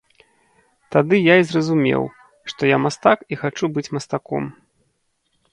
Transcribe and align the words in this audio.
Тады 0.93 1.15
я 1.19 1.35
і 1.41 1.43
зразумеў, 1.49 2.03
што 2.53 2.61
я 2.75 2.81
мастак 2.87 3.19
і 3.35 3.39
хачу 3.43 3.65
быць 3.77 3.87
мастаком. 3.99 4.43